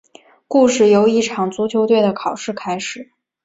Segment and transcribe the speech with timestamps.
[0.47, 3.11] 故事由一场足球队的考试开始。